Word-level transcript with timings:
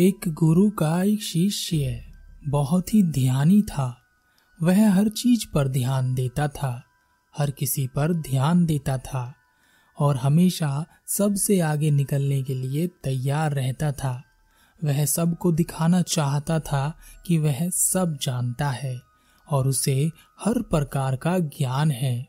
एक 0.00 0.20
गुरु 0.28 0.70
का 0.70 1.02
एक 1.02 1.22
शिष्य 1.22 2.04
बहुत 2.48 2.94
ही 2.94 3.02
ध्यानी 3.02 3.62
था। 3.62 3.98
वह 4.62 4.90
हर 4.90 5.08
चीज़ 5.08 5.46
पर 5.54 5.68
ध्यान 5.68 6.14
देता 6.14 6.48
था। 6.48 6.84
हर 7.38 7.50
किसी 7.50 7.86
पर 7.86 8.14
ध्यान 8.14 8.66
देता 8.66 8.98
था 8.98 9.34
और 9.98 10.16
हमेशा 10.16 10.86
सबसे 11.06 11.60
आगे 11.60 11.90
निकलने 11.90 12.42
के 12.42 12.54
लिए 12.54 12.86
तैयार 12.86 13.52
रहता 13.52 13.92
था। 13.92 14.22
वह 14.84 15.04
सबको 15.04 15.52
दिखाना 15.52 16.02
चाहता 16.02 16.60
था 16.60 16.98
कि 17.26 17.38
वह 17.38 17.70
सब 17.70 18.18
जानता 18.22 18.70
है 18.70 19.00
और 19.50 19.68
उसे 19.68 20.10
हर 20.44 20.62
प्रकार 20.62 21.16
का 21.16 21.38
ज्ञान 21.38 21.90
है। 21.90 22.28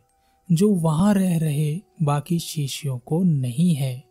जो 0.52 0.70
वहाँ 0.70 1.14
रह 1.14 1.40
रहे 1.40 1.80
बाकी 2.04 2.40
शिष्यों 2.40 2.98
को 2.98 3.24
नहीं 3.24 3.76
है। 3.76 4.11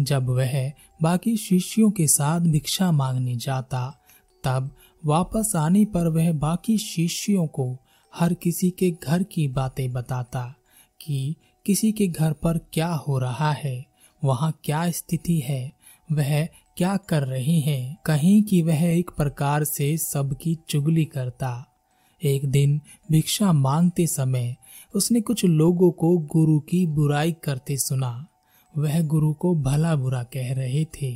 जब 0.00 0.28
वह 0.28 0.72
बाकी 1.02 1.36
शिष्यों 1.36 1.90
के 1.90 2.06
साथ 2.06 2.40
भिक्षा 2.40 2.92
मांगने 2.92 3.36
जाता, 3.36 4.02
तब 4.44 4.70
वापस 5.06 5.52
आने 5.56 5.84
पर 5.84 6.08
वह 6.08 6.32
बाकी 6.32 6.78
शिष्यों 6.78 7.46
को 7.46 7.76
हर 8.14 8.34
किसी 8.34 8.70
के 8.70 8.90
घर 8.90 9.22
की 9.22 9.48
बातें 9.48 9.92
बताता 9.92 10.54
कि 11.00 11.34
किसी 11.66 11.92
के 11.92 12.06
घर 12.06 12.32
पर 12.32 12.58
क्या 12.58 12.88
हो 12.88 13.18
रहा 13.18 13.52
है, 13.52 13.86
वहाँ 14.24 14.60
क्या 14.64 14.90
स्थिति 14.90 15.38
है, 15.38 15.72
वह 16.12 16.46
क्या 16.76 16.96
कर 16.96 17.22
रहे 17.22 17.60
हैं। 17.60 17.98
कहीं 18.06 18.42
कि 18.42 18.62
वह 18.62 18.82
एक 18.82 19.10
प्रकार 19.16 19.64
से 19.64 19.96
सबकी 19.96 20.58
चुगली 20.68 21.04
करता। 21.04 21.66
एक 22.24 22.50
दिन 22.50 22.80
भिक्षा 23.10 23.52
मांगते 23.52 24.06
समय 24.06 24.56
उसने 24.94 25.20
कुछ 25.20 25.44
लोगों 25.44 25.90
को 25.90 26.18
गुरु 26.18 26.60
की 26.60 26.86
बुराई 26.86 27.32
करते 27.32 27.76
सुना। 27.76 28.26
वह 28.74 29.00
गुरु 29.02 29.32
को 29.32 29.54
भला 29.54 29.94
बुरा 29.96 30.22
कह 30.22 30.52
रहे 30.54 30.84
थे। 30.94 31.12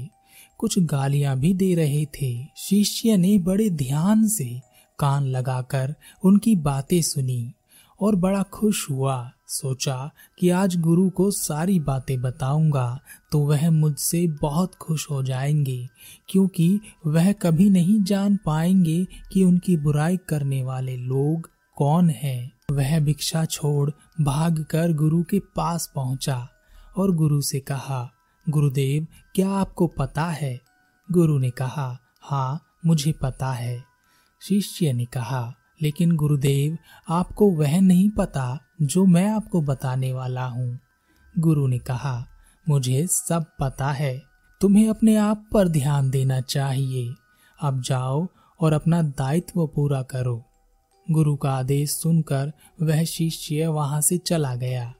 कुछ 0.59 0.79
गालियाँ 0.79 1.37
भी 1.39 1.53
दे 1.55 1.75
रहे 1.75 2.05
थे। 2.15 2.33
शिष्य 2.57 3.17
ने 3.17 3.37
बड़े 3.39 3.69
ध्यान 3.71 4.27
से 4.29 4.61
कान 4.99 5.25
लगाकर 5.25 5.95
उनकी 6.25 6.57
बातें 6.57 7.01
सुनी 7.03 7.53
और 8.01 8.17
बड़ा 8.17 8.43
खुश 8.43 8.91
हुआ। 8.91 9.31
सोचा 9.49 10.11
कि 10.39 10.49
आज 10.51 10.77
गुरु 10.77 11.09
को 11.11 11.31
सारी 11.31 11.79
बातें 11.81 12.21
बताऊँगा 12.23 13.01
तो 13.33 13.41
वह 13.41 13.71
मुझसे 13.71 14.27
बहुत 14.43 14.75
खुश 14.75 15.11
हो 15.11 15.23
जाएँगे, 15.23 15.89
क्योंकि 16.29 16.81
वह 17.07 17.33
कभी 17.33 17.69
नहीं 17.71 18.03
जान 18.03 18.39
पाएँगे 18.47 19.05
कि 19.33 19.45
उनकी 19.45 19.77
बुराई 19.77 20.17
करने 20.29 20.63
वाले 20.63 20.97
लोग 20.97 21.51
कौन 21.77 22.11
हैं। 22.11 22.53
वह 22.71 22.99
भिक्षा 23.01 23.45
छोड़ 23.45 23.91
भागकर 24.21 24.93
गुरु 24.93 25.23
के 25.23 25.39
पास 25.57 25.93
पहुँचा। 25.95 26.49
और 26.97 27.11
गुरु 27.11 27.41
से 27.41 27.61
कहा, 27.61 28.11
गुरुदेव, 28.49 29.07
क्या 29.35 29.51
आपको 29.51 29.87
पता 29.87 30.25
है? 30.25 30.61
गुरु 31.13 31.39
ने 31.39 31.51
कहा 31.51 31.99
हाँ 32.23 32.61
मुझे 32.87 33.13
पता 33.13 33.53
है। 33.53 33.85
शिष्य 34.43 34.93
ने 34.93 35.05
कहा, 35.05 35.55
लेकिन 35.83 36.17
गुरुदेव, 36.17 36.79
आपको 37.09 37.51
वह 37.51 37.81
नहीं 37.81 38.11
पता 38.11 38.59
जो 38.83 39.05
मैं 39.05 39.31
आपको 39.31 39.61
बताने 39.61 40.13
वाला 40.13 40.47
हूँ। 40.47 40.79
गुरु 41.39 41.67
ने 41.67 41.79
कहा, 41.79 42.27
मुझे 42.69 43.07
सब 43.07 43.45
पता 43.61 43.91
है। 43.93 44.23
तुम्हें 44.61 44.89
अपने 44.89 45.17
आप 45.17 45.45
पर 45.53 45.69
ध्यान 45.69 46.11
देना 46.11 46.41
चाहिए। 46.41 47.15
अब 47.63 47.81
जाओ 47.81 48.27
और 48.61 48.73
अपना 48.73 49.03
दायित्व 49.03 49.67
पूरा 49.67 50.03
करो। 50.03 50.43
गुरु 51.11 51.37
का 51.37 51.53
आदेश 51.53 51.91
सुनकर 51.91 52.53
वह 52.83 53.05
शिष्य 53.05 53.67
वहाँ 53.67 54.01
से 54.01 54.19
चला 54.19 54.55
गया। 54.55 54.95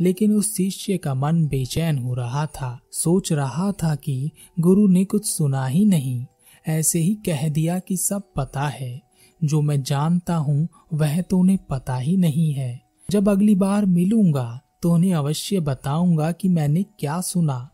लेकिन 0.00 0.32
उस 0.32 0.56
शिष्य 0.56 0.96
का 0.98 1.14
मन 1.14 1.46
बेचैन 1.46 1.98
हो 1.98 2.14
रहा 2.14 2.46
था। 2.46 2.80
सोच 2.92 3.32
रहा 3.32 3.72
था 3.72 3.94
कि 3.94 4.30
गुरु 4.60 4.88
ने 4.88 5.04
कुछ 5.04 5.26
सुना 5.26 5.66
ही 5.66 5.84
नहीं। 5.84 6.26
ऐसे 6.68 6.98
ही 6.98 7.14
कह 7.14 7.48
दिया 7.48 7.78
कि 7.78 7.96
सब 7.96 8.22
पता 8.36 8.68
है। 8.68 9.02
जो 9.44 9.60
मैं 9.60 9.82
जानता 9.82 10.36
हूँ, 10.36 10.68
वह 10.94 11.20
तो 11.22 11.38
उन्हें 11.38 11.58
पता 11.70 11.96
ही 11.96 12.16
नहीं 12.16 12.52
है। 12.52 12.80
जब 13.10 13.28
अगली 13.28 13.54
बार 13.54 13.86
मिलूँगा 13.86 14.60
तो 14.82 14.92
उन्हें 14.92 15.14
अवश्य 15.14 15.60
बताऊँगा 15.60 16.32
कि 16.32 16.48
मैंने 16.48 16.82
क्या 16.82 17.20
सुना। 17.20 17.70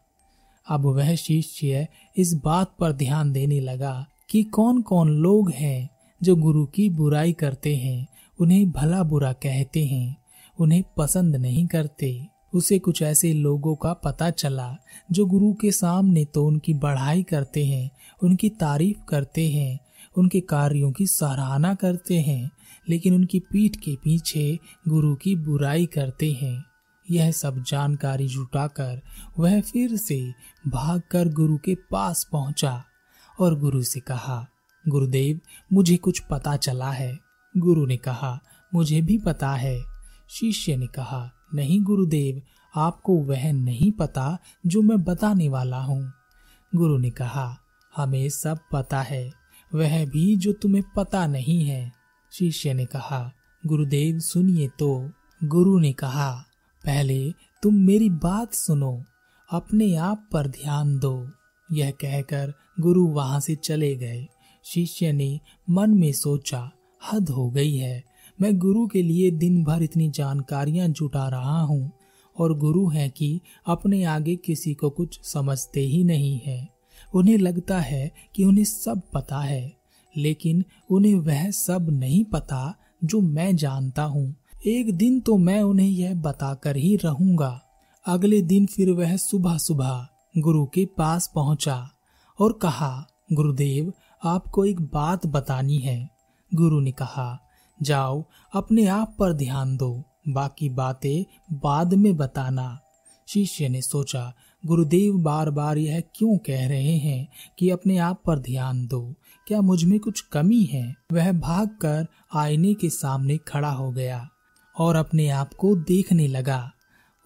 अब 0.68 0.86
वह 0.86 1.14
शिष्य 1.14 1.88
इस 2.16 2.34
बात 2.34 2.74
पर 2.80 2.92
ध्यान 2.92 3.32
देने 3.32 3.60
लगा 3.60 4.06
कि 4.30 4.42
कौन 4.42 4.82
कौन 4.82 5.08
लोग 5.08 5.50
हैं 5.50 5.90
जो 6.22 6.36
गुरु 6.36 6.66
की 6.66 6.88
बुराई 6.90 7.32
करते 7.32 7.76
हैं, 7.76 8.08
उन्हें 8.40 8.70
भला 8.70 9.02
बुरा 9.02 9.32
कहते 9.32 9.86
हैं। 9.86 10.21
उन्हें 10.60 10.84
पसंद 10.96 11.36
नहीं 11.36 11.66
करते। 11.66 12.26
उसे 12.54 12.78
कुछ 12.78 13.02
ऐसे 13.02 13.32
लोगों 13.32 13.76
का 13.76 13.92
पता 13.92 14.30
चला, 14.30 14.76
जो 15.12 15.26
गुरु 15.26 15.52
के 15.52 15.72
सामने 15.72 16.24
तो 16.24 16.46
उनकी 16.46 16.74
बढ़ाई 16.74 17.22
करते 17.22 17.66
हैं, 17.66 17.90
उनकी 18.22 18.48
तारीफ़ 18.48 19.04
करते 19.08 19.48
हैं, 19.48 19.80
उनके 20.18 20.40
कार्यों 20.40 20.92
की 20.92 21.06
सराहना 21.06 21.74
करते 21.74 22.20
हैं, 22.20 22.50
लेकिन 22.88 23.14
उनकी 23.14 23.38
पीठ 23.38 23.76
के 23.76 23.96
पीछे 23.96 24.58
गुरु 24.88 25.14
की 25.14 25.36
बुराई 25.36 25.86
करते 25.86 26.32
हैं। 26.32 26.64
यह 27.10 27.30
सब 27.30 27.62
जानकारी 27.62 28.28
जुटाकर 28.28 29.02
वह 29.38 29.60
फिर 29.60 29.96
से 29.96 30.32
भागकर 30.68 31.28
गुरु 31.28 31.56
के 31.56 31.74
पास 31.74 32.28
पहुँचा 32.32 32.84
और 33.40 33.58
गुरु 33.58 33.82
से 33.82 34.00
कहा, 34.00 34.46
गुरुदेव, 34.88 35.40
मुझे 35.72 35.96
कुछ 35.96 36.20
पता 36.20 36.56
चला 36.56 36.90
है। 36.90 37.18
गुरु 37.56 37.86
ने 37.86 37.96
कहा, 37.96 38.40
मुझे 38.74 39.02
भी 39.02 39.18
पता 39.18 39.50
है। 39.50 39.91
शिष्य 40.32 40.76
ने 40.76 40.86
कहा, 40.86 41.30
नहीं 41.54 41.82
गुरुदेव, 41.82 42.42
आपको 42.76 43.16
वह 43.16 43.52
नहीं 43.52 43.92
पता 43.92 44.38
जो 44.66 44.82
मैं 44.82 45.02
बताने 45.02 45.48
वाला 45.48 45.80
हूँ। 45.80 46.12
गुरु 46.74 46.98
ने 46.98 47.10
कहा, 47.10 47.58
हमें 47.96 48.28
सब 48.28 48.58
पता 48.72 49.02
है, 49.02 49.32
वह 49.74 50.06
भी 50.06 50.36
जो 50.36 50.52
तुम्हें 50.52 50.84
पता 50.96 51.26
नहीं 51.26 51.64
है। 51.64 51.92
शिष्य 52.32 52.74
ने 52.74 52.86
कहा, 52.86 53.32
गुरुदेव, 53.66 54.18
सुनिए 54.18 54.68
तो। 54.68 55.10
गुरु 55.44 55.78
ने 55.78 55.92
कहा, 55.92 56.44
पहले 56.84 57.32
तुम 57.62 57.74
मेरी 57.74 58.10
बात 58.10 58.54
सुनो, 58.54 59.02
अपने 59.50 59.94
आप 59.94 60.28
पर 60.32 60.46
ध्यान 60.46 60.98
दो। 60.98 61.30
यह 61.72 61.90
कहकर 61.90 62.54
गुरु 62.80 63.06
वहाँ 63.06 63.40
से 63.40 63.54
चले 63.54 63.96
गए। 63.96 64.28
शिष्य 64.64 65.12
ने 65.12 65.40
मन 65.70 65.90
में 65.90 66.12
सोचा, 66.12 66.70
हद 67.12 67.28
हो 67.28 67.50
गई 67.50 67.76
है। 67.76 68.11
मैं 68.42 68.56
गुरु 68.58 68.86
के 68.86 69.02
लिए 69.02 69.30
दिन 69.30 69.62
भर 69.64 69.82
इतनी 69.82 70.08
जानकारियाँ 70.08 70.86
जुटा 70.88 71.28
रहा 71.28 71.60
हूँ, 71.60 71.92
और 72.36 72.56
गुरु 72.58 72.86
है 72.88 73.08
कि 73.08 73.40
अपने 73.66 74.02
आगे 74.04 74.34
किसी 74.36 74.72
को 74.74 74.90
कुछ 74.90 75.18
समझते 75.22 75.80
ही 75.80 76.02
नहीं 76.04 76.40
है। 76.46 76.68
उन्हें 77.14 77.36
लगता 77.38 77.78
है 77.80 78.10
कि 78.34 78.44
उन्हें 78.44 78.64
सब 78.64 79.02
पता 79.14 79.40
है, 79.40 79.72
लेकिन 80.14 80.64
उन्हें 80.90 81.14
वह 81.14 81.50
सब 81.50 81.90
नहीं 81.90 82.24
पता 82.24 82.74
जो 83.04 83.20
मैं 83.20 83.54
जानता 83.56 84.02
हूँ। 84.02 84.34
एक 84.66 84.94
दिन 84.96 85.20
तो 85.20 85.36
मैं 85.36 85.60
उन्हें 85.62 85.88
यह 85.88 86.14
बताकर 86.14 86.76
ही 86.76 86.94
रहूँगा। 86.96 87.60
अगले 88.06 88.40
दिन 88.42 88.66
फिर 88.66 88.90
वह 88.90 89.16
सुबह 89.16 89.56
सुबह 89.58 90.06
गुरु 90.38 90.64
के 90.66 90.84
पास 90.98 91.30
पहुँचा 91.34 91.90
और 92.38 92.52
कहा, 92.52 93.06
गुरुदेव, 93.32 93.92
आपको 94.22 94.64
एक 94.64 94.80
बात 94.80 95.26
बतानी 95.26 95.78
है। 95.78 96.08
गुरु 96.52 96.80
ने 96.80 96.92
कहा 96.92 97.38
जाओ, 97.82 98.24
अपने 98.54 98.86
आप 98.86 99.16
पर 99.18 99.32
ध्यान 99.32 99.76
दो। 99.76 100.02
बाकी 100.28 100.68
बातें 100.68 101.24
बाद 101.58 101.94
में 101.94 102.16
बताना। 102.16 102.80
शिष्य 103.28 103.68
ने 103.68 103.82
सोचा, 103.82 104.34
गुरुदेव 104.66 105.18
बार 105.18 105.50
बार 105.50 105.78
यह 105.78 106.02
क्यों 106.14 106.36
कह 106.36 106.68
रहे 106.68 106.96
हैं 106.96 107.28
कि 107.58 107.70
अपने 107.70 107.98
आप 107.98 108.22
पर 108.26 108.38
ध्यान 108.38 108.86
दो? 108.86 109.14
क्या 109.46 109.60
मुझमें 109.60 109.98
कुछ 110.00 110.20
कमी 110.20 110.62
है? 110.62 110.94
वह 111.12 111.32
भागकर 111.32 112.06
आईने 112.34 112.74
के 112.74 112.90
सामने 112.90 113.36
खड़ा 113.38 113.70
हो 113.70 113.90
गया 113.92 114.28
और 114.78 114.96
अपने 114.96 115.28
आप 115.28 115.54
को 115.54 115.76
देखने 115.76 116.26
लगा। 116.28 116.70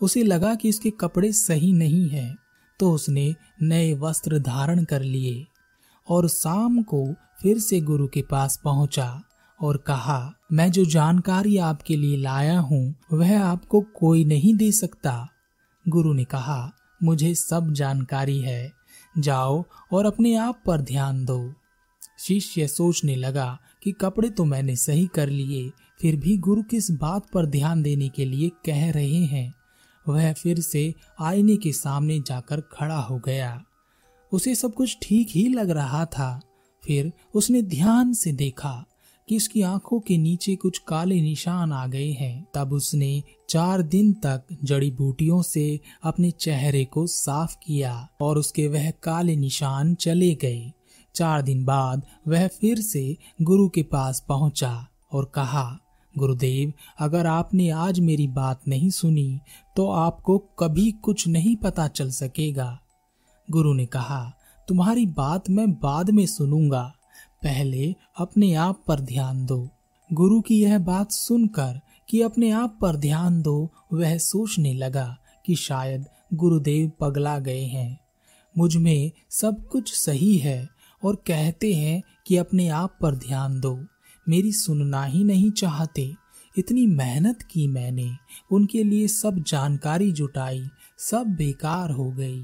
उसे 0.00 0.22
लगा 0.22 0.54
कि 0.54 0.68
उसके 0.68 0.90
कपड़े 0.90 1.32
सही 1.32 1.72
नहीं 1.72 2.08
हैं 2.08 2.36
तो 2.80 2.92
उसने 2.92 3.34
नए 3.62 3.94
वस्त्र 3.94 4.38
धारण 4.38 4.84
कर 4.84 5.02
लिए 5.02 5.46
और 6.08 6.28
शाम 6.28 6.82
को 6.82 7.14
फिर 7.42 7.58
से 7.58 7.80
गुरु 7.80 8.08
के 8.08 8.22
पास 8.22 8.60
पहुँचा। 8.64 9.22
और 9.60 9.76
कहा, 9.76 10.32
मैं 10.52 10.70
जो 10.70 10.84
जानकारी 10.84 11.56
आपके 11.56 11.96
लिए 11.96 12.16
लाया 12.16 12.58
हूँ, 12.58 12.94
वह 13.12 13.42
आपको 13.42 13.80
कोई 13.80 14.24
नहीं 14.24 14.54
दे 14.54 14.72
सकता। 14.72 15.28
गुरु 15.88 16.12
ने 16.12 16.24
कहा, 16.24 16.72
मुझे 17.02 17.34
सब 17.34 17.72
जानकारी 17.72 18.40
है। 18.40 18.72
जाओ 19.18 19.64
और 19.92 20.06
अपने 20.06 20.36
आप 20.36 20.62
पर 20.66 20.80
ध्यान 20.80 21.24
दो। 21.24 21.52
शिष्य 22.18 22.68
सोचने 22.68 23.16
लगा 23.16 23.58
कि 23.82 23.92
कपड़े 23.92 24.30
तो 24.30 24.44
मैंने 24.44 24.76
सही 24.76 25.06
कर 25.06 25.28
लिए, 25.28 25.70
फिर 26.00 26.16
भी 26.16 26.36
गुरु 26.36 26.62
किस 26.62 26.90
बात 26.90 27.30
पर 27.30 27.46
ध्यान 27.46 27.82
देने 27.82 28.08
के 28.08 28.24
लिए 28.24 28.48
कह 28.48 28.90
रहे 28.90 29.24
हैं? 29.24 29.54
वह 30.08 30.32
फिर 30.32 30.60
से 30.60 30.94
आईने 31.20 31.56
के 31.56 31.72
सामने 31.72 32.20
जाकर 32.20 32.60
खड़ा 32.60 32.98
हो 32.98 33.18
गया। 33.18 33.64
उसे 34.32 34.54
सब 34.54 34.74
कुछ 34.74 34.98
ठीक 35.02 35.28
ही 35.30 35.48
लग 35.48 35.70
रहा 35.70 36.04
था। 36.04 36.40
फिर 36.84 37.12
उसने 37.34 37.62
ध्यान 37.62 38.12
से 38.12 38.32
देखा। 38.32 38.84
कि 39.28 39.36
उसकी 39.36 39.62
आँखों 39.62 39.98
के 40.00 40.16
नीचे 40.18 40.54
कुछ 40.56 40.78
काले 40.78 41.20
निशान 41.20 41.72
आ 41.72 41.86
गए 41.86 42.10
हैं। 42.10 42.46
तब 42.54 42.72
उसने 42.72 43.22
चार 43.48 43.82
दिन 43.82 44.12
तक 44.24 44.42
जड़ी 44.64 44.90
बूटियों 44.90 45.40
से 45.42 45.80
अपने 46.02 46.30
चेहरे 46.30 46.84
को 46.84 47.06
साफ़ 47.06 47.56
किया 47.64 48.08
और 48.20 48.38
उसके 48.38 48.66
वह 48.68 48.90
काले 49.02 49.36
निशान 49.36 49.94
चले 49.94 50.34
गए। 50.34 50.72
चार 51.14 51.42
दिन 51.42 51.64
बाद 51.64 52.02
वह 52.28 52.46
फिर 52.50 52.80
से 52.80 53.16
गुरु 53.42 53.68
के 53.68 53.82
पास 53.82 54.24
पहुँचा 54.28 54.86
और 55.12 55.30
कहा, 55.34 55.78
गुरुदेव, 56.14 56.72
अगर 56.98 57.26
आपने 57.26 57.68
आज 57.70 58.00
मेरी 58.00 58.26
बात 58.28 58.60
नहीं 58.68 58.90
सुनी 58.90 59.40
तो 59.76 59.88
आपको 59.90 60.38
कभी 60.58 60.90
कुछ 60.92 61.26
नहीं 61.28 61.56
पता 61.56 61.88
चल 61.88 62.10
सकेगा। 62.10 62.78
गुरु 63.48 63.72
ने 63.74 63.86
कहा, 63.86 64.32
तुम्हारी 64.68 65.06
बात 65.06 65.50
मैं 65.50 65.70
बाद 65.72 66.10
में 66.10 66.26
सुनूँगा। 66.26 66.92
पहले 67.42 67.94
अपने 68.18 68.54
आप 68.54 68.84
पर 68.88 69.00
ध्यान 69.00 69.46
दो। 69.46 69.68
गुरु 70.12 70.40
की 70.40 70.62
यह 70.62 70.78
बात 70.78 71.12
सुनकर 71.12 71.80
कि 72.08 72.22
अपने 72.22 72.50
आप 72.50 72.78
पर 72.80 72.96
ध्यान 72.96 73.42
दो, 73.42 73.70
वह 73.92 74.18
सोचने 74.18 74.74
लगा 74.74 75.18
कि 75.46 75.54
शायद 75.54 76.04
गुरुदेव 76.34 76.92
पगला 77.00 77.38
गए 77.38 77.64
हैं। 77.64 78.00
मुझमें 78.58 79.12
सब 79.30 79.68
कुछ 79.68 79.94
सही 79.94 80.36
है 80.36 80.68
और 81.04 81.16
कहते 81.16 81.74
हैं 81.74 82.02
कि 82.26 82.36
अपने 82.36 82.68
आप 82.68 82.98
पर 83.02 83.14
ध्यान 83.14 83.60
दो। 83.60 83.84
मेरी 84.28 84.52
सुनना 84.52 85.04
ही 85.04 85.24
नहीं 85.24 85.50
चाहते। 85.50 86.14
इतनी 86.58 86.86
मेहनत 86.86 87.42
की 87.42 87.66
मैंने, 87.66 88.12
उनके 88.52 88.84
लिए 88.84 89.08
सब 89.08 89.44
जानकारी 89.46 90.12
जुटाई, 90.12 90.68
सब 90.98 91.26
बेकार 91.26 91.90
हो 91.90 92.10
गई। 92.10 92.42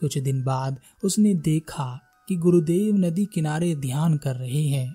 कुछ 0.00 0.18
दिन 0.18 0.42
बाद 0.42 0.80
उसने 1.04 1.34
देखा 1.34 2.00
कि 2.28 2.36
गुरुदेव 2.36 2.96
नदी 2.96 3.24
किनारे 3.24 3.74
ध्यान 3.74 4.16
कर 4.16 4.36
रहे 4.36 4.62
हैं 4.62 4.94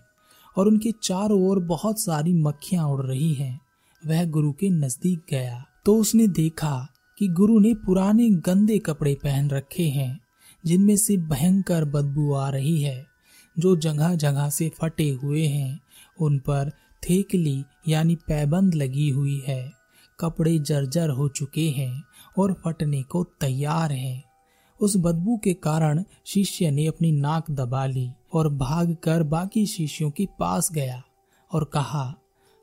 और 0.57 0.67
उनके 0.67 0.91
चारों 1.03 1.49
ओर 1.49 1.59
बहुत 1.59 1.99
सारी 1.99 2.33
मक्खियाँ 2.33 2.87
उड़ 2.87 3.05
रही 3.05 3.33
हैं। 3.33 3.61
वह 4.07 4.25
गुरु 4.25 4.51
के 4.51 4.69
नज़दीक 4.69 5.19
गया। 5.29 5.65
तो 5.85 5.95
उसने 5.95 6.27
देखा 6.27 6.87
कि 7.17 7.27
गुरु 7.27 7.59
ने 7.59 7.73
पुराने 7.73 8.29
गंदे 8.29 8.77
कपड़े 8.77 9.15
पहन 9.15 9.49
रखे 9.49 9.83
हैं, 9.83 10.19
जिनमें 10.65 10.97
से 10.97 11.17
भयंकर 11.17 11.85
बदबू 11.85 12.33
आ 12.33 12.49
रही 12.49 12.81
है, 12.81 13.07
जो 13.59 13.75
जगह 13.75 14.15
जगह 14.15 14.49
से 14.49 14.71
फटे 14.81 15.09
हुए 15.09 15.45
हैं। 15.45 15.79
उन 16.21 16.39
पर 16.39 16.71
थेकली 17.09 17.63
यानी 17.87 18.15
पैबंद 18.15 18.75
लगी 18.75 19.09
हुई 19.09 19.43
है। 19.47 19.73
कपड़े 20.19 20.59
जर्जर 20.59 21.09
हो 21.09 21.27
चुके 21.27 21.69
हैं 21.69 22.03
और 22.37 22.53
फटने 22.53 23.03
को 23.03 23.23
तैयार 23.23 23.91
हैं। 23.91 24.28
उस 24.79 24.93
बदबू 24.97 25.37
के 25.37 25.53
कारण 25.53 26.03
शिष्य 26.25 26.71
ने 26.71 26.85
अपनी 26.85 27.11
नाक 27.11 27.51
दबा 27.51 27.85
ली 27.85 28.09
और 28.33 28.49
भागकर 28.53 29.23
बाकी 29.23 29.65
शिष्यों 29.65 30.09
के 30.11 30.25
पास 30.39 30.71
गया 30.71 31.01
और 31.51 31.63
कहा, 31.63 32.13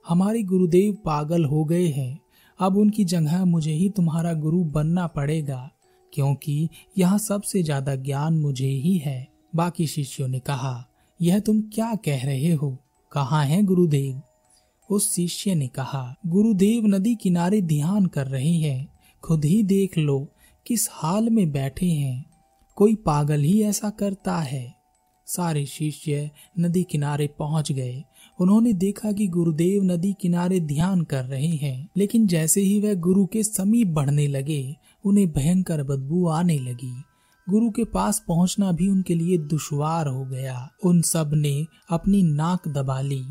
हमारे 0.07 0.43
गुरुदेव 0.43 0.93
पागल 1.05 1.45
हो 1.45 1.65
गए 1.65 1.87
हैं। 1.87 2.19
अब 2.61 2.77
उनकी 2.77 3.05
जगह 3.05 3.45
मुझे 3.45 3.73
ही 3.73 3.89
तुम्हारा 3.91 4.33
गुरु 4.33 4.63
बनना 4.65 5.07
पड़ेगा, 5.07 5.71
क्योंकि 6.13 6.69
यहाँ 6.99 7.19
सबसे 7.19 7.63
ज़्यादा 7.63 7.95
ज्ञान 7.95 8.39
मुझे 8.39 8.69
ही 8.69 8.97
है। 8.99 9.27
बाकी 9.57 9.87
शिष्यों 9.87 10.29
ने 10.29 10.39
कहा, 10.39 10.85
यह 11.21 11.39
तुम 11.39 11.61
क्या 11.75 11.95
कह 11.95 12.25
रहे 12.25 12.53
हो? 12.53 12.77
कहाँ 13.13 13.45
है 13.45 13.63
गुरुदेव? 13.63 14.23
उस 14.91 15.15
शिष्य 15.15 15.55
ने 15.55 15.67
कहा, 15.69 16.15
गुरुदेव 16.27 16.87
नदी 16.87 17.15
किनारे 17.15 17.61
ध्यान 17.63 18.07
कर 18.07 18.27
रहे 18.27 18.53
हैं। 18.53 18.89
खुद 19.25 19.45
ही 19.45 19.63
देख 19.63 19.99
लो 19.99 20.19
किस 20.67 20.89
हाल 20.93 21.31
में 21.31 21.53
बैठे 21.53 21.87
हैं? 21.87 22.25
कोई 22.77 22.95
पागल 22.95 23.41
ही 23.41 23.63
ऐसा 23.63 23.91
करता 23.91 24.39
है? 24.39 24.75
सारे 25.27 25.67
शिष्य 25.67 26.31
नदी 26.59 26.83
किनारे 26.83 27.27
पहुँच 27.39 27.73
गए। 27.73 28.05
उन्होंने 28.41 28.73
देखा 28.73 29.13
कि 29.13 29.27
गुरुदेव 29.27 29.83
नदी 29.83 30.15
किनारे 30.21 30.61
ध्यान 30.61 31.03
कर 31.03 31.25
रहे 31.25 31.47
हैं, 31.47 31.89
लेकिन 31.97 32.27
जैसे 32.27 32.61
ही 32.61 32.81
वह 32.81 32.95
गुरु 32.95 33.27
के 33.27 33.43
समीप 33.43 33.87
बढ़ने 33.87 34.27
लगे, 34.27 34.77
उन्हें 35.05 35.33
भयंकर 35.33 35.83
बदबू 35.83 36.29
आने 36.29 36.59
लगी। 36.59 37.03
गुरु 37.51 37.71
के 37.71 37.85
पास 37.85 38.25
पहुँचना 38.29 38.73
भी 38.73 38.89
उनके 38.89 39.15
लिए 39.15 39.39
दुश्वार 39.39 40.07
हो 40.07 40.25
गया। 40.25 40.71
उन 40.85 41.03
सबने 41.03 41.67
अपनी 41.91 42.23
नाक 42.23 42.69
दबा 42.69 43.01
ली 43.01 43.25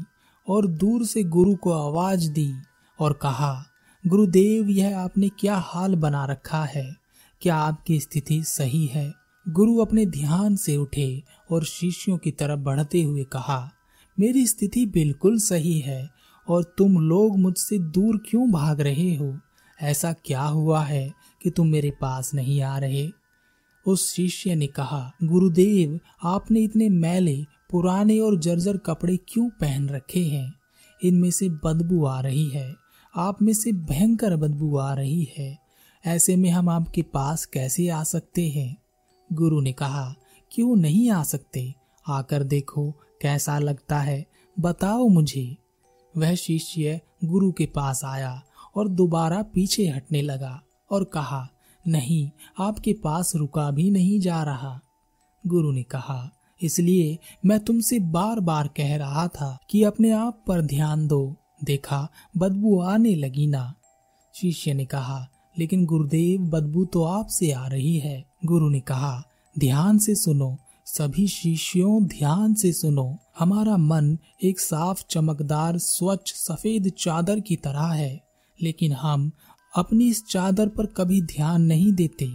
और 0.50 0.68
दूर 0.68 1.06
से 1.06 1.24
गुरु 1.24 1.56
को 1.56 1.72
आवाज़ 1.72 2.32
दी 2.32 2.54
और 3.00 3.14
कहा, 3.14 3.66
गुरुदेव, 4.08 4.70
यह 4.70 5.00
आपने 5.00 5.30
क्या 5.30 5.58
हाल 5.58 5.96
बना 5.96 6.26
रखा 6.26 6.64
है? 6.64 7.05
क्या 7.42 7.56
आपकी 7.56 8.00
स्थिति 8.00 8.44
सही 8.44 8.86
है? 8.86 9.14
गुरु 9.50 9.78
अपने 9.78 10.06
ध्यान 10.06 10.56
से 10.56 10.78
उठे 10.78 11.24
और 11.52 11.64
शिष्यों 11.64 12.18
की 12.18 12.32
तरफ़ 12.32 12.60
बढ़ते 12.60 13.02
हुए 13.02 13.24
कहा, 13.24 13.72
मेरी 14.20 14.48
स्थिति 14.48 14.86
बिल्कुल 14.86 15.40
सही 15.40 15.80
है 15.80 16.10
और 16.50 16.64
तुम 16.78 16.98
लोग 16.98 17.40
मुझसे 17.40 17.80
दूर 17.80 18.18
क्यों 18.30 18.52
भाग 18.52 18.82
रहे 18.82 19.16
हो? 19.16 19.40
ऐसा 19.82 20.14
क्या 20.14 20.42
हुआ 20.42 20.84
है 20.84 21.14
कि 21.44 21.50
तुम 21.50 21.68
मेरे 21.68 21.92
पास 21.92 22.34
नहीं 22.34 22.62
आ 22.62 22.78
रहे? 22.78 23.12
उस 23.88 24.14
शिष्य 24.14 24.56
ने 24.56 24.68
कहा, 24.68 25.12
गुरुदेव, 25.24 26.00
आपने 26.24 26.60
इतने 26.60 26.90
मैले, 26.90 27.46
पुराने 27.72 28.20
और 28.20 28.40
जर्जर 28.40 28.78
कपड़े 28.78 29.18
क्यों 29.18 29.50
पहन 29.50 29.90
रखे 29.90 30.26
हैं? 30.26 30.54
इनमें 31.04 31.32
से 31.32 31.50
बदबू 31.50 32.06
आ 32.06 32.22
रही 32.22 32.50
है। 32.50 32.76
आप 33.16 33.42
में 33.42 33.54
से 33.54 33.72
भयंकर 33.72 34.36
बदबू 34.36 34.78
आ 34.78 34.94
रही 34.94 35.28
है। 35.38 35.65
ऐसे 36.06 36.36
में 36.36 36.50
हम 36.50 36.70
आपके 36.70 37.02
पास 37.02 37.46
कैसे 37.46 37.90
आ 37.90 38.04
सकते 38.04 38.50
हैं? 38.50 38.78
गुरु 39.34 39.62
ने 39.62 39.72
कहा, 39.72 40.16
क्यों 40.52 40.76
नहीं 40.76 41.12
आ 41.12 41.24
सकते? 41.24 41.74
आकर 42.08 42.44
देखो, 42.44 42.92
कैसा 43.22 43.60
लगता 43.60 44.00
है? 44.00 44.26
बताओ 44.60 45.08
मुझे। 45.08 45.58
वह 46.18 46.36
शिष्य 46.36 47.02
गुरु 47.26 47.52
के 47.52 47.66
पास 47.66 48.06
आया 48.06 48.44
और 48.76 48.88
दोबारा 48.88 49.42
पीछे 49.42 49.88
हटने 49.88 50.22
लगा 50.22 50.64
और 50.92 51.04
कहा, 51.04 51.50
नहीं, 51.88 52.30
आपके 52.60 52.94
पास 52.94 53.36
रुका 53.36 53.72
भी 53.72 53.92
नहीं 53.92 54.20
जा 54.20 54.44
रहा। 54.44 54.82
गुरु 55.48 55.72
ने 55.72 55.84
कहा, 55.84 56.32
इसलिए 56.64 57.20
मैं 57.46 57.60
तुमसे 57.60 58.00
बार 58.00 58.40
बार 58.40 58.68
कह 58.68 58.98
रहा 58.98 59.28
था 59.28 59.58
कि 59.70 59.84
अपने 59.84 60.12
आप 60.12 60.44
पर 60.48 60.62
ध्यान 60.62 61.08
दो। 61.08 61.36
देखा, 61.64 62.10
बदबू 62.38 62.80
आने 62.80 63.16
लगी 63.16 63.48
ना। 63.48 63.74
शिष्य 64.36 64.74
ने 64.74 64.86
कहा 64.86 65.30
लेकिन 65.60 65.86
गुरुदेव 65.86 66.42
बदबू 66.42 66.86
तो 66.86 67.04
आपसे 67.04 67.52
आ 67.52 67.68
रही 67.68 68.00
है। 68.00 68.26
गुरु 68.46 68.70
ने 68.70 68.80
कहा, 68.80 69.24
ध्यान 69.60 69.98
से 69.98 70.16
सुनो, 70.16 70.58
सभी 70.86 71.28
शिष्यों 71.28 72.06
ध्यान 72.06 72.54
से 72.54 72.74
सुनो। 72.74 73.18
हमारा 73.40 73.78
मन 73.78 74.18
एक 74.44 74.60
साफ़ 74.60 75.04
चमकदार, 75.10 75.78
स्वच्छ, 75.78 76.34
सफ़ेद 76.34 76.92
चादर 77.00 77.40
की 77.40 77.56
तरह 77.56 77.88
है। 77.88 78.24
लेकिन 78.62 78.94
हम 78.94 79.32
अपनी 79.76 80.08
इस 80.08 80.24
चादर 80.30 80.68
पर 80.68 80.86
कभी 80.86 81.22
ध्यान 81.22 81.62
नहीं 81.62 81.94
देते 81.94 82.30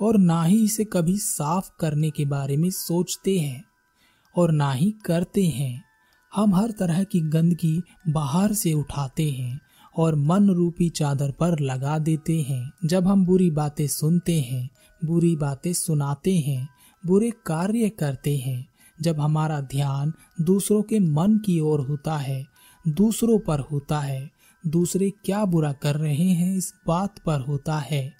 और 0.00 0.18
ना 0.18 0.42
ही 0.44 0.64
इसे 0.64 0.84
कभी 0.84 1.18
साफ़ 1.18 1.70
करने 1.80 2.10
के 2.10 2.24
बारे 2.24 2.56
में 2.56 2.70
सोचते 2.70 3.38
हैं 3.38 3.64
और 4.36 4.52
ना 4.52 4.72
ही 4.72 4.94
करते 5.04 5.46
हैं। 5.46 5.84
हम 6.34 6.54
हर 6.54 6.70
तरह 6.70 7.04
की 7.04 7.20
गंदगी 7.20 7.82
बाहर 8.08 8.52
से 8.52 8.72
उठाते 8.72 9.30
हैं। 9.30 9.60
और 9.96 10.14
मन 10.14 10.50
रूपी 10.50 10.88
चादर 10.88 11.30
पर 11.30 11.58
लगा 11.58 11.98
देते 11.98 12.40
हैं। 12.40 12.72
जब 12.84 13.06
हम 13.06 13.26
बुरी 13.26 13.50
बातें 13.50 13.86
सुनते 13.86 14.40
हैं, 14.40 14.70
बुरी 15.04 15.36
बातें 15.36 15.72
सुनाते 15.72 16.36
हैं, 16.38 16.68
बुरे 17.06 17.32
कार्य 17.46 17.88
करते 17.88 18.36
हैं, 18.36 18.68
जब 19.00 19.20
हमारा 19.20 19.60
ध्यान 19.60 20.12
दूसरों 20.40 20.82
के 20.82 20.98
मन 20.98 21.38
की 21.38 21.60
ओर 21.60 21.80
होता 21.80 22.16
है, 22.16 22.46
दूसरों 22.88 23.38
पर 23.38 23.60
होता 23.60 24.00
है, 24.00 24.30
दूसरे 24.66 25.10
क्या 25.10 25.44
बुरा 25.44 25.72
कर 25.72 25.96
रहे 25.96 26.30
हैं 26.30 26.56
इस 26.56 26.74
बात 26.86 27.18
पर 27.18 27.40
होता 27.40 27.78
है, 27.78 28.12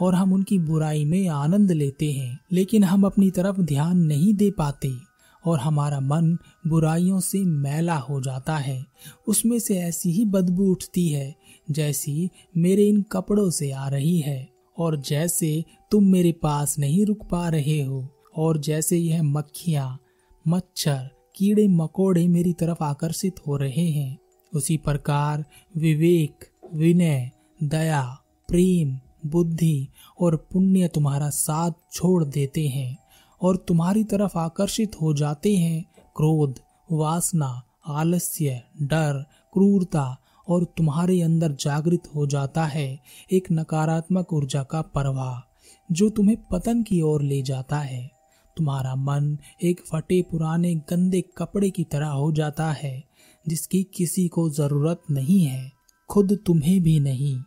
और 0.00 0.14
हम 0.14 0.32
उनकी 0.32 0.58
बुराई 0.58 1.04
में 1.04 1.28
आनंद 1.28 1.72
लेते 1.72 2.12
हैं, 2.12 2.40
लेकिन 2.52 2.84
हम 2.84 3.04
अपनी 3.04 3.30
तरफ़ 3.30 3.60
ध्यान 3.60 3.98
नहीं 3.98 4.34
दे 4.34 4.50
पाते। 4.50 5.09
और 5.46 5.58
हमारा 5.58 6.00
मन 6.00 6.38
बुराइयों 6.66 7.20
से 7.20 7.44
मैला 7.44 7.96
हो 7.96 8.20
जाता 8.20 8.56
है। 8.56 8.86
उसमें 9.28 9.58
से 9.58 9.78
ऐसी 9.78 10.12
ही 10.12 10.24
बदबू 10.24 10.70
उठती 10.70 11.08
है, 11.08 11.36
जैसी 11.70 12.30
मेरे 12.56 12.88
इन 12.88 13.02
कपड़ों 13.02 13.50
से 13.50 13.70
आ 13.70 13.88
रही 13.88 14.20
है। 14.20 14.48
और 14.78 15.00
जैसे 15.00 15.64
तुम 15.90 16.04
मेरे 16.04 16.32
पास 16.32 16.78
नहीं 16.78 17.06
रुक 17.06 17.28
पा 17.30 17.48
रहे 17.48 17.82
हो, 17.82 18.08
और 18.36 18.58
जैसे 18.58 18.96
यह 18.98 19.22
मक्खियाँ, 19.22 20.00
मच्छर, 20.48 21.10
कीड़े 21.36 21.68
मकोड़े 21.68 22.28
मेरी 22.28 22.52
तरफ़ 22.52 22.84
आकर्षित 22.84 23.34
हो 23.46 23.56
रहे 23.56 23.90
हैं। 23.90 24.18
उसी 24.54 24.76
प्रकार 24.76 25.44
विवेक, 25.76 26.44
विनय, 26.74 27.30
दया, 27.62 28.18
प्रेम, 28.48 28.98
बुद्धि 29.26 29.88
और 30.20 30.36
पुण्य 30.52 30.88
तुम्हारा 30.88 31.30
साथ 31.30 31.70
छोड़ 31.92 32.24
देते 32.24 32.68
हैं। 32.68 32.98
और 33.42 33.56
तुम्हारी 33.56 34.04
तरफ़ 34.04 34.38
आकर्षित 34.38 34.96
हो 35.02 35.14
जाते 35.14 35.56
हैं 35.56 35.84
क्रोध, 36.16 36.58
वासना, 36.92 37.62
आलस्य, 37.86 38.62
डर, 38.82 39.24
क्रूरता 39.52 40.16
और 40.48 40.64
तुम्हारे 40.64 41.20
अंदर 41.22 41.52
जागृत 41.52 42.02
हो 42.14 42.26
जाता 42.26 42.64
है 42.64 43.00
एक 43.32 43.48
नकारात्मक 43.52 44.32
ऊर्जा 44.32 44.62
का 44.62 44.82
प्रवाह, 44.82 45.56
जो 45.92 46.10
तुम्हें 46.10 46.36
पतन 46.52 46.82
की 46.82 47.00
ओर 47.00 47.22
ले 47.22 47.42
जाता 47.42 47.78
है। 47.78 48.10
तुम्हारा 48.56 48.94
मन 48.94 49.38
एक 49.62 49.80
फटे 49.92 50.22
पुराने 50.22 50.74
गंदे 50.74 51.24
कपड़े 51.38 51.70
की 51.70 51.84
तरह 51.84 52.08
हो 52.08 52.32
जाता 52.32 52.72
है, 52.72 53.04
जिसकी 53.48 53.82
किसी 53.82 54.28
को 54.28 54.50
ज़रूरत 54.50 55.02
नहीं 55.10 55.44
है, 55.44 55.72
खुद 56.08 56.38
तुम्हें 56.46 56.82
भी 56.82 57.00
नहीं। 57.00 57.42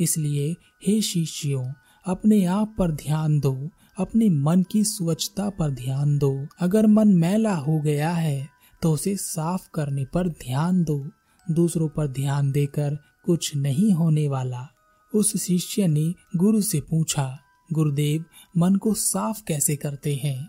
इसलिए 0.00 0.52
हे 0.86 1.00
शिष्यों 1.00 1.72
अपने 2.10 2.44
आप 2.44 2.74
पर 2.78 2.90
ध्यान 2.90 3.38
दो, 3.40 3.68
अपने 3.98 4.28
मन 4.28 4.62
की 4.62 4.82
स्वच्छता 4.84 5.48
पर 5.50 5.70
ध्यान 5.70 6.18
दो। 6.18 6.46
अगर 6.60 6.86
मन 6.86 7.08
मैला 7.08 7.54
हो 7.54 7.80
गया 7.80 8.10
है 8.10 8.48
तो 8.82 8.92
उसे 8.92 9.16
साफ़ 9.16 9.68
करने 9.74 10.04
पर 10.04 10.28
ध्यान 10.28 10.82
दो। 10.84 11.04
दूसरों 11.46 11.88
पर 11.88 12.06
ध्यान 12.06 12.50
देकर 12.52 12.96
कुछ 13.24 13.54
नहीं 13.56 13.92
होने 13.92 14.28
वाला। 14.28 14.66
उस 15.14 15.36
शिष्य 15.36 15.86
ने 15.86 16.14
गुरु 16.36 16.60
से 16.62 16.80
पूछा, 16.80 17.38
गुरुदेव, 17.72 18.24
मन 18.58 18.76
को 18.76 18.94
साफ़ 18.94 19.42
कैसे 19.48 19.76
करते 19.76 20.14
हैं? 20.14 20.48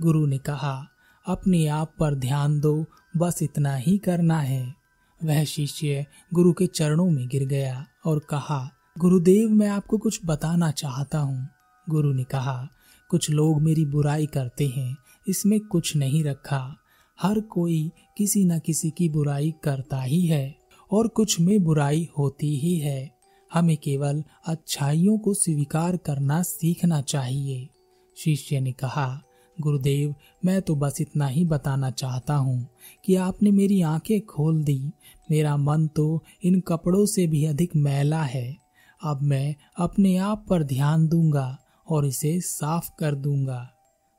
गुरु 0.00 0.26
ने 0.26 0.38
कहा, 0.38 0.86
अपने 1.26 1.66
आप 1.66 1.92
पर 1.98 2.14
ध्यान 2.14 2.60
दो, 2.60 2.84
बस 3.16 3.42
इतना 3.42 3.74
ही 3.76 3.98
करना 3.98 4.40
है। 4.40 4.74
वह 5.20 5.44
शिष्य 5.44 6.06
गुरु 6.34 6.52
के 6.52 6.66
चरणों 6.66 7.10
में 7.10 7.28
गिर 7.28 7.44
गया 7.44 7.86
और 8.04 8.18
कहा 8.18 8.70
गुरुदेव, 8.98 9.50
मैं 9.50 9.68
आपको 9.68 9.98
कुछ 9.98 10.20
बताना 10.24 10.70
चाहता 10.70 11.18
हूँ। 11.18 11.48
गुरु 11.90 12.12
ने 12.12 12.24
कहा, 12.24 12.68
कुछ 13.08 13.30
लोग 13.30 13.62
मेरी 13.62 13.84
बुराई 13.84 14.26
करते 14.26 14.66
हैं, 14.66 14.96
इसमें 15.28 15.60
कुछ 15.60 15.96
नहीं 15.96 16.24
रखा। 16.24 16.76
हर 17.20 17.40
कोई 17.40 17.92
किसी 18.16 18.44
न 18.44 18.58
किसी 18.58 18.90
की 18.90 19.08
बुराई 19.08 19.54
करता 19.64 20.02
ही 20.02 20.26
है, 20.26 20.56
और 20.92 21.08
कुछ 21.08 21.40
में 21.40 21.64
बुराई 21.64 22.08
होती 22.18 22.58
ही 22.58 22.78
है। 22.78 23.10
हमें 23.52 23.76
केवल 23.76 24.24
अच्छाइयों 24.46 25.18
को 25.18 25.34
स्वीकार 25.34 25.96
करना 25.96 26.42
सीखना 26.42 27.00
चाहिए। 27.00 27.68
शिष्य 28.16 28.60
ने 28.60 28.72
कहा, 28.72 29.22
गुरुदेव, 29.60 30.14
मैं 30.44 30.62
तो 30.62 30.76
बस 30.76 31.00
इतना 31.00 31.26
ही 31.26 31.44
बताना 31.44 31.90
चाहता 31.90 32.34
हूँ 32.34 32.68
कि 33.04 33.14
आपने 33.16 33.50
मेरी 33.50 33.82
आँखें 33.82 34.20
खोल 34.20 34.64
दी। 34.64 34.92
मेरा 35.30 35.56
मन 35.56 35.86
तो 35.86 36.22
इन 36.44 36.60
कपड़ों 36.60 37.06
से 37.06 37.26
भी 37.26 37.44
अधिक 37.44 37.76
मैला 37.76 38.22
है। 38.22 38.65
अब 39.00 39.22
मैं 39.22 39.54
अपने 39.76 40.16
आप 40.16 40.44
पर 40.48 40.62
ध्यान 40.62 41.06
दूँगा 41.08 41.58
और 41.86 42.06
इसे 42.06 42.40
साफ़ 42.40 42.90
कर 42.98 43.14
दूँगा। 43.14 43.68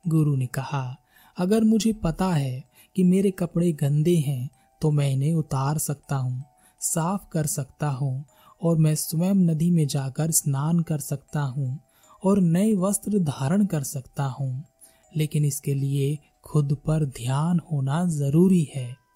गुरु 0.05 0.35
ने 0.35 0.45
कहा, 0.45 0.95
अगर 1.37 1.63
मुझे 1.63 1.93
पता 1.93 2.29
है 2.29 2.63
कि 2.95 3.03
मेरे 3.03 3.31
कपड़े 3.31 3.71
गंदे 3.71 4.15
हैं 4.17 4.49
तो 4.81 4.91
मैं 4.91 5.09
इन्हें 5.11 5.33
उतार 5.33 5.77
सकता 5.77 6.15
हूँ, 6.15 6.43
साफ़ 6.81 7.27
कर 7.31 7.45
सकता 7.45 7.89
हूँ 7.89 8.25
और 8.61 8.77
मैं 8.77 8.95
स्वयं 8.95 9.35
नदी 9.35 9.69
में 9.71 9.85
जाकर 9.87 10.31
स्नान 10.31 10.79
कर 10.79 10.99
सकता 10.99 11.41
हूँ 11.41 11.79
और 12.23 12.39
नए 12.39 12.73
वस्त्र 12.75 13.19
धारण 13.19 13.65
कर 13.65 13.83
सकता 13.83 14.23
हूँ। 14.23 14.63
लेकिन 15.11 15.45
इसके 15.45 15.73
लिए 15.73 16.17
खुद 16.43 16.77
पर 16.85 17.05
ध्यान 17.05 17.59
होना 17.71 18.05
ज़रूरी 18.05 18.67
है। 18.75 19.06